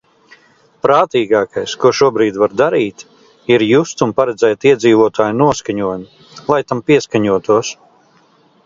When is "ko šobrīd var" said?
1.83-2.55